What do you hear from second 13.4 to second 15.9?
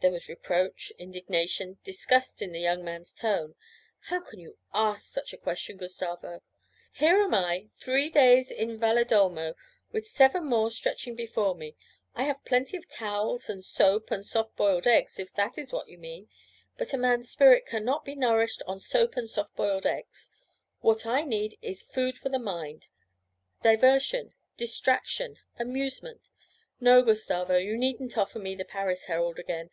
and soap and soft boiled eggs, if that is what